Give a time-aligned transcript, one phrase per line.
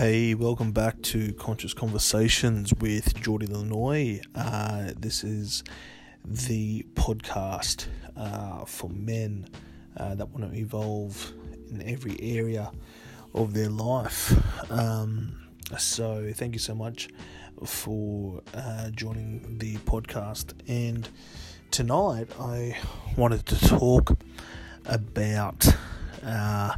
[0.00, 4.22] Hey, welcome back to Conscious Conversations with Geordie Illinois.
[4.34, 5.62] Uh, this is
[6.24, 7.84] the podcast
[8.16, 9.46] uh, for men
[9.98, 11.34] uh, that want to evolve
[11.68, 12.72] in every area
[13.34, 14.32] of their life.
[14.72, 15.38] Um,
[15.76, 17.10] so, thank you so much
[17.66, 20.54] for uh, joining the podcast.
[20.66, 21.06] And
[21.70, 22.78] tonight, I
[23.18, 24.18] wanted to talk
[24.86, 25.68] about
[26.24, 26.76] uh,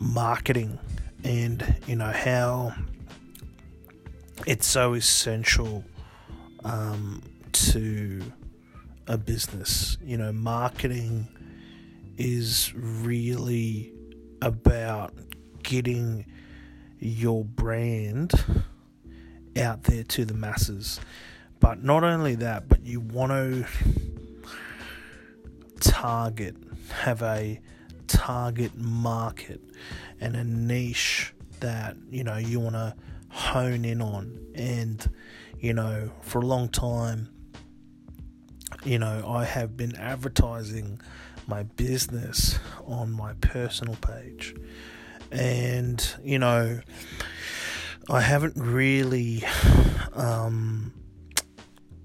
[0.00, 0.80] marketing
[1.26, 2.72] and you know how
[4.46, 5.84] it's so essential
[6.64, 7.20] um,
[7.50, 8.22] to
[9.08, 9.98] a business.
[10.04, 11.26] You know, marketing
[12.16, 13.92] is really
[14.40, 15.14] about
[15.64, 16.26] getting
[17.00, 18.32] your brand
[19.58, 21.00] out there to the masses.
[21.58, 23.66] But not only that, but you want to
[25.80, 26.54] target,
[27.00, 27.60] have a
[28.06, 29.60] target market
[30.20, 31.05] and a niche
[31.60, 32.94] that you know you want to
[33.28, 34.38] hone in on.
[34.54, 35.08] And
[35.58, 37.28] you know for a long time
[38.84, 41.00] you know I have been advertising
[41.46, 44.54] my business on my personal page.
[45.32, 46.80] And you know
[48.08, 49.44] I haven't really
[50.12, 50.92] um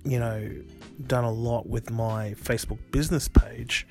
[0.03, 0.49] you know
[1.07, 3.87] done a lot with my Facebook business page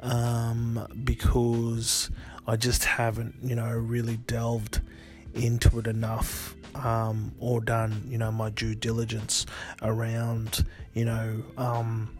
[0.00, 2.10] um, because
[2.46, 4.80] I just haven't, you know, really delved
[5.34, 9.46] into it enough um, or done, you know, my due diligence
[9.82, 12.16] around, you know, um,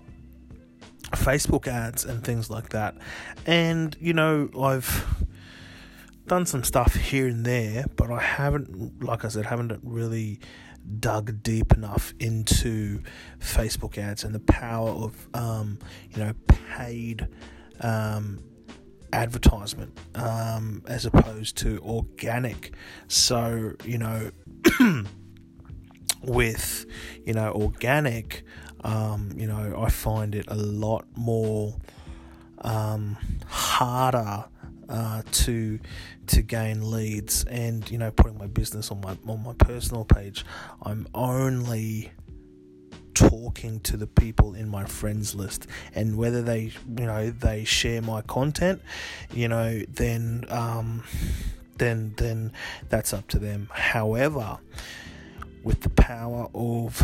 [1.13, 2.97] Facebook ads and things like that.
[3.47, 5.25] And, you know, I've
[6.27, 10.41] done some stuff here and there, but I haven't, like I said, haven't really
[10.99, 13.03] dug deep enough into
[13.39, 15.79] Facebook ads and the power of, um,
[16.11, 17.29] you know, paid
[17.81, 18.39] um,
[19.13, 22.75] advertisement um, as opposed to organic.
[23.09, 24.31] So, you know,
[26.23, 26.87] with,
[27.25, 28.45] you know, organic,
[28.85, 31.77] um, you know, I find it a lot more
[32.63, 33.17] um,
[33.47, 34.45] harder
[34.89, 35.79] uh, to
[36.27, 40.45] to gain leads and you know putting my business on my on my personal page
[40.83, 42.13] I'm only
[43.15, 45.67] talking to the people in my friends list.
[45.95, 48.83] And whether they you know they share my content
[49.33, 51.05] you know then um,
[51.77, 52.53] then then
[52.89, 53.69] that's up to them.
[53.73, 54.59] However
[55.65, 57.01] with the power of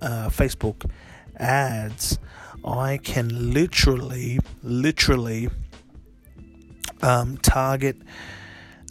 [0.00, 0.90] uh, Facebook
[1.36, 2.18] ads
[2.64, 5.48] I can literally literally
[7.02, 7.96] um, target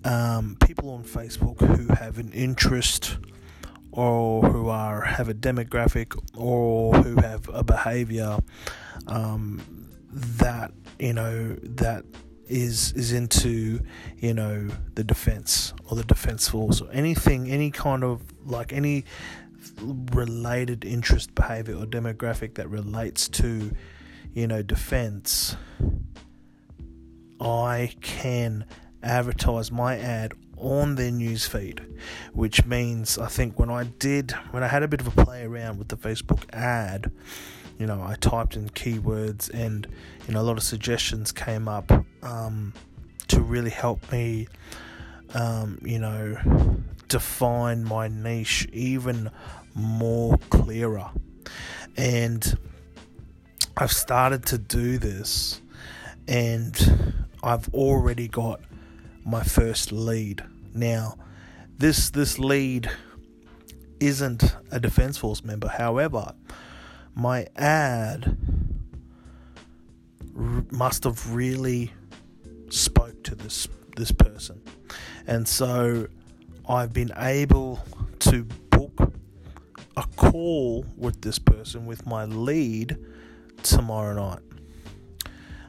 [0.03, 3.17] um, people on Facebook who have an interest
[3.91, 8.37] or who are have a demographic or who have a behavior
[9.07, 9.61] um,
[10.11, 12.03] that you know that
[12.47, 13.79] is is into
[14.17, 19.05] you know the defense or the defense force or anything any kind of like any
[20.11, 23.71] related interest behavior or demographic that relates to
[24.33, 25.55] you know defense
[27.39, 28.65] I can
[29.01, 31.79] advertise my ad on their newsfeed,
[32.33, 35.43] which means I think when I did, when I had a bit of a play
[35.43, 37.11] around with the Facebook ad,
[37.77, 39.87] you know, I typed in keywords and,
[40.27, 41.91] you know, a lot of suggestions came up
[42.23, 42.73] um,
[43.29, 44.47] to really help me,
[45.33, 46.37] um, you know,
[47.07, 49.31] define my niche even
[49.73, 51.09] more clearer.
[51.95, 52.57] And
[53.77, 55.61] I've started to do this,
[56.27, 58.61] and I've already got
[59.25, 60.43] my first lead.
[60.73, 61.17] Now,
[61.77, 62.89] this this lead
[63.99, 65.67] isn't a defense force member.
[65.67, 66.33] However,
[67.15, 68.37] my ad
[70.37, 71.91] r- must have really
[72.69, 74.61] spoke to this this person,
[75.27, 76.07] and so
[76.67, 77.83] I've been able
[78.19, 79.13] to book
[79.97, 82.97] a call with this person with my lead
[83.63, 84.43] tomorrow night,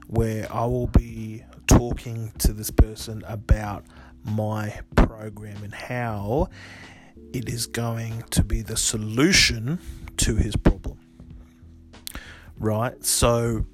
[0.06, 1.43] where I will be
[1.80, 3.86] talking to this person about
[4.22, 6.46] my program and how
[7.32, 9.78] it is going to be the solution
[10.19, 10.99] to his problem.
[12.58, 13.02] Right?
[13.02, 13.64] So,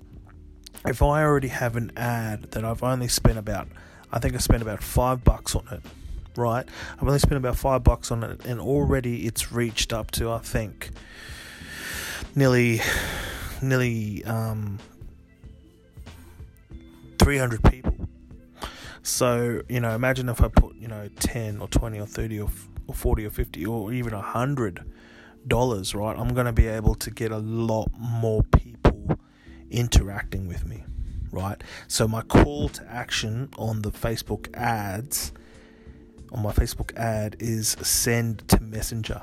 [0.87, 3.67] if I already have an ad that I've only spent about,
[4.13, 5.83] I think I spent about five bucks on it,
[6.37, 6.65] right?
[6.95, 10.39] I've only spent about five bucks on it, and already it's reached up to, I
[10.39, 10.91] think,
[12.37, 12.83] nearly,
[13.61, 14.79] nearly, um,
[17.19, 17.86] 300 people
[19.07, 22.51] so, you know, imagine if I put, you know, 10 or 20 or 30 or,
[22.87, 24.85] or 40 or 50 or even a 100
[25.47, 26.19] dollars, right?
[26.19, 29.19] I'm going to be able to get a lot more people
[29.71, 30.85] interacting with me,
[31.31, 31.63] right?
[31.87, 35.33] So my call to action on the Facebook ads
[36.33, 39.23] on my Facebook ad is send to Messenger,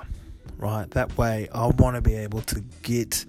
[0.57, 0.89] right?
[0.91, 3.25] That way I want to be able to get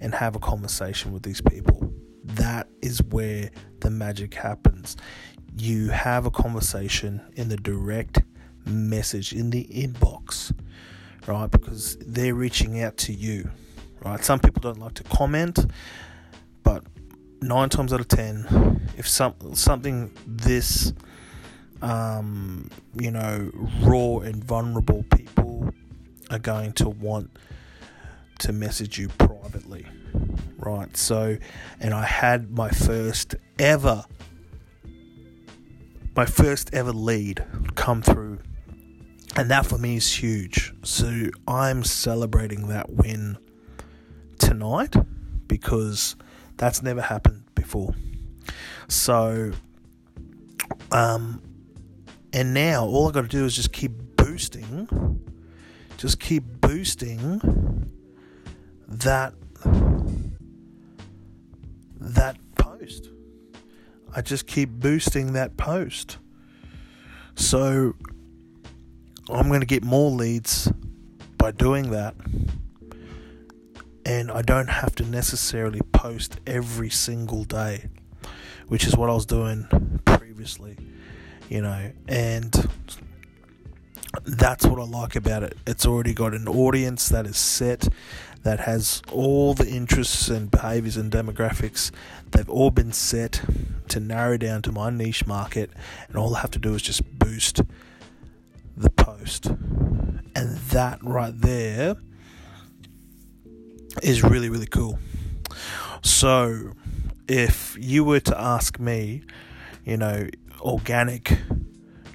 [0.00, 1.92] and have a conversation with these people.
[2.24, 3.50] That is where
[3.80, 4.96] the magic happens.
[5.56, 8.22] You have a conversation in the direct
[8.66, 10.52] message, in the inbox,
[11.26, 11.50] right?
[11.50, 13.50] Because they're reaching out to you,
[14.04, 14.22] right?
[14.24, 15.66] Some people don't like to comment,
[16.62, 16.84] but
[17.40, 20.92] nine times out of ten, if some something this
[21.82, 23.50] um, you know
[23.82, 25.72] raw and vulnerable people
[26.30, 27.30] are going to want
[28.38, 29.86] to message you privately,
[30.58, 30.96] right?
[30.96, 31.36] So,
[31.80, 34.04] and I had my first ever,
[36.16, 37.44] my first ever lead
[37.74, 38.38] come through,
[39.36, 40.72] and that for me is huge.
[40.82, 43.38] So I'm celebrating that win
[44.38, 44.94] tonight
[45.48, 46.16] because
[46.56, 47.94] that's never happened before.
[48.88, 49.52] So,
[50.92, 51.42] um,
[52.32, 55.20] and now all I got to do is just keep boosting,
[55.96, 57.90] just keep boosting
[58.86, 59.34] that
[62.00, 63.08] that post.
[64.16, 66.18] I just keep boosting that post.
[67.34, 67.94] So
[69.28, 70.70] I'm going to get more leads
[71.36, 72.14] by doing that.
[74.06, 77.88] And I don't have to necessarily post every single day,
[78.68, 79.66] which is what I was doing
[80.04, 80.76] previously,
[81.48, 81.90] you know.
[82.06, 82.68] And
[84.24, 85.56] that's what I like about it.
[85.66, 87.88] It's already got an audience that is set,
[88.42, 91.90] that has all the interests and behaviors and demographics.
[92.30, 93.42] They've all been set
[93.88, 95.70] to narrow down to my niche market,
[96.08, 97.62] and all I have to do is just boost
[98.76, 99.46] the post.
[99.46, 101.96] And that right there
[104.02, 104.98] is really, really cool.
[106.02, 106.72] So,
[107.28, 109.22] if you were to ask me,
[109.84, 110.28] you know,
[110.60, 111.38] organic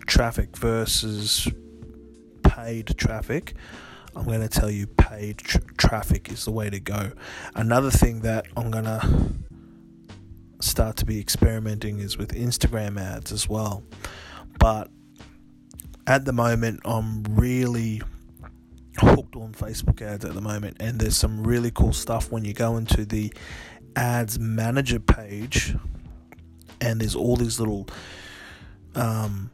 [0.05, 1.47] traffic versus
[2.63, 3.53] paid traffic,
[4.15, 7.11] I'm going to tell you paid tr- traffic is the way to go.
[7.55, 9.33] Another thing that I'm going to
[10.59, 13.83] start to be experimenting is with Instagram ads as well.
[14.59, 14.89] But
[16.05, 18.01] at the moment, I'm really
[18.97, 22.53] hooked on Facebook ads at the moment, and there's some really cool stuff when you
[22.53, 23.31] go into the
[23.95, 25.75] ads manager page,
[26.81, 27.87] and there's all these little
[28.95, 29.49] um,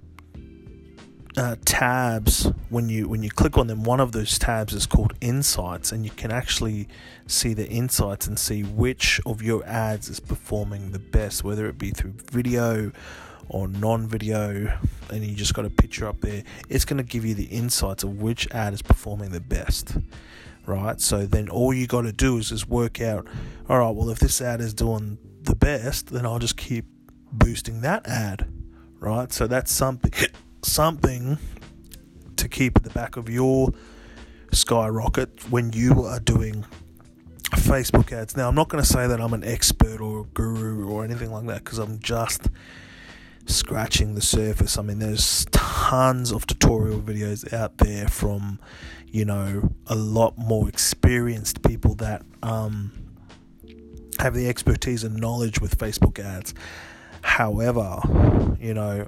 [1.38, 5.14] uh, tabs when you when you click on them one of those tabs is called
[5.20, 6.88] insights and you can actually
[7.28, 11.78] see the insights and see which of your ads is performing the best whether it
[11.78, 12.92] be through video
[13.50, 14.78] or non-video
[15.10, 16.44] and you just got a picture up there.
[16.68, 19.98] It's going to give you the insights of which ad is performing the best
[20.66, 21.00] right?
[21.00, 23.28] So then all you got to do is just work out
[23.70, 26.86] all right well if this ad is doing the best then i'll just keep
[27.32, 28.48] boosting that ad
[29.00, 29.32] right?
[29.32, 30.12] So that's something
[30.66, 31.38] something
[32.36, 33.72] to keep at the back of your
[34.52, 36.66] skyrocket when you are doing
[37.52, 38.36] Facebook ads.
[38.36, 41.32] Now, I'm not going to say that I'm an expert or a guru or anything
[41.32, 42.50] like that because I'm just
[43.46, 44.78] scratching the surface.
[44.78, 48.60] I mean, there's tons of tutorial videos out there from,
[49.08, 52.92] you know, a lot more experienced people that um,
[54.20, 56.54] have the expertise and knowledge with Facebook ads.
[57.22, 58.00] However,
[58.60, 59.08] you know,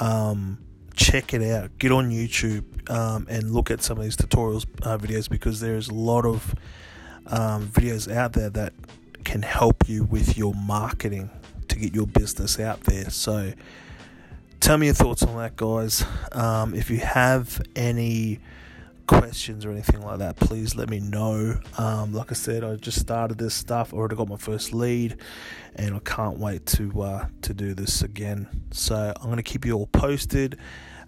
[0.00, 0.58] um,
[0.94, 1.70] check it out.
[1.78, 5.88] Get on YouTube um, and look at some of these tutorials uh, videos because there's
[5.88, 6.54] a lot of
[7.26, 8.72] um, videos out there that
[9.24, 11.30] can help you with your marketing
[11.68, 13.10] to get your business out there.
[13.10, 13.52] So,
[14.60, 16.04] tell me your thoughts on that, guys.
[16.32, 18.40] Um, if you have any
[19.06, 21.58] questions or anything like that, please let me know.
[21.78, 23.92] Um, like I said, I just started this stuff.
[23.92, 25.16] I already got my first lead,
[25.76, 28.48] and I can't wait to uh, to do this again.
[28.70, 30.58] So I'm gonna keep you all posted.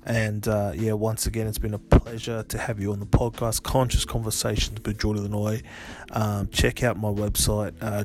[0.06, 3.62] And uh, yeah, once again, it's been a pleasure to have you on the podcast,
[3.62, 5.62] Conscious Conversations with Geordie Illinois.
[6.12, 8.04] Um, check out my website, uh,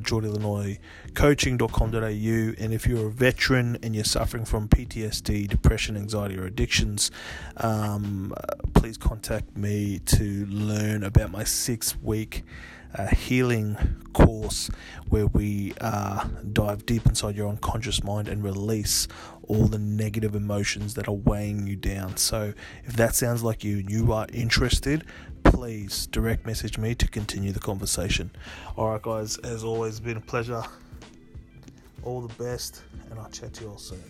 [1.14, 2.00] coaching.com.au.
[2.00, 7.10] And if you're a veteran and you're suffering from PTSD, depression, anxiety, or addictions,
[7.58, 8.32] um,
[8.74, 12.44] please contact me to learn about my six week
[12.94, 13.76] uh, healing
[14.12, 14.70] course
[15.08, 19.06] where we uh, dive deep inside your unconscious mind and release
[19.48, 22.16] all the negative emotions that are weighing you down.
[22.16, 22.52] So,
[22.84, 25.04] if that sounds like you and you are interested,
[25.42, 28.30] please direct message me to continue the conversation.
[28.76, 30.62] All right, guys, as always, been a pleasure.
[32.02, 34.02] All the best, and I'll chat to you all soon.